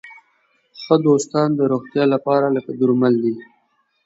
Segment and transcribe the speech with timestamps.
[0.81, 3.33] ښه دوستان د روغتیا لپاره لکه درمل دي.